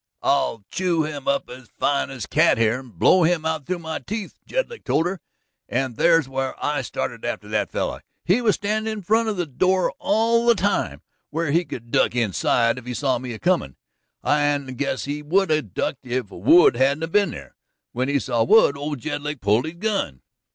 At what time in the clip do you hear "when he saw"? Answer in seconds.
17.91-18.43